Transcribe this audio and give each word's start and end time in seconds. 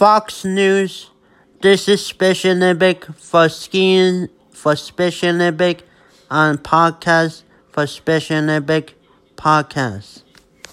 Fox 0.00 0.46
News. 0.46 1.10
This 1.60 1.86
is 1.86 2.00
Special 2.06 2.52
Olympic 2.52 3.04
for 3.16 3.50
skiing 3.50 4.28
for 4.50 4.74
Special 4.74 5.28
Olympic 5.28 5.82
on 6.30 6.56
podcast 6.56 7.42
for 7.68 7.86
Special 7.86 8.38
Olympic 8.38 8.94
podcast. 9.36 10.22